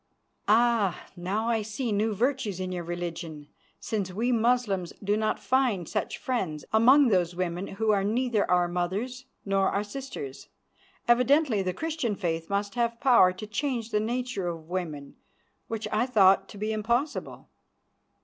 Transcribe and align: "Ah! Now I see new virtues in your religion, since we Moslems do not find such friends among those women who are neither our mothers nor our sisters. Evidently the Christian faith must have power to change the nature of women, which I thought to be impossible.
"Ah! 0.47 1.05
Now 1.15 1.47
I 1.49 1.61
see 1.61 1.91
new 1.91 2.15
virtues 2.15 2.59
in 2.59 2.71
your 2.71 2.83
religion, 2.83 3.49
since 3.79 4.11
we 4.11 4.31
Moslems 4.31 4.93
do 5.03 5.15
not 5.15 5.37
find 5.39 5.87
such 5.87 6.17
friends 6.17 6.65
among 6.73 7.09
those 7.09 7.35
women 7.35 7.67
who 7.67 7.91
are 7.91 8.03
neither 8.03 8.49
our 8.49 8.67
mothers 8.67 9.25
nor 9.45 9.69
our 9.69 9.83
sisters. 9.83 10.47
Evidently 11.07 11.61
the 11.61 11.71
Christian 11.71 12.15
faith 12.15 12.49
must 12.49 12.73
have 12.73 12.99
power 12.99 13.31
to 13.33 13.45
change 13.45 13.91
the 13.91 13.99
nature 13.99 14.47
of 14.47 14.69
women, 14.71 15.17
which 15.67 15.87
I 15.91 16.07
thought 16.07 16.49
to 16.49 16.57
be 16.57 16.71
impossible. 16.73 17.47